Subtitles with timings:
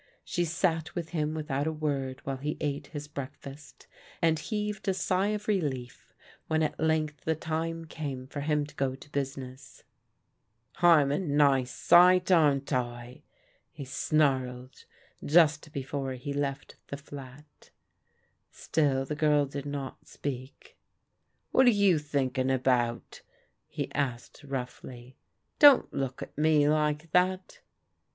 [0.23, 3.53] She sat with him without a word while Yie ale \ias \ycesJisr 198 PRODIGAL DAUGHTEBS
[3.53, 3.87] fast,
[4.19, 6.13] and heaved a sigh of relief
[6.47, 9.83] when at length the time came for him to go to business."
[10.81, 13.21] I'm a nice sight, aren't I?"
[13.73, 14.85] he snarled
[15.23, 17.69] just before he left the flat.
[18.49, 20.79] Still the girl did not speak.
[21.51, 23.21] "What are you thinking about?"
[23.67, 25.19] he asked roughly."
[25.59, 27.59] Don't look at me like that."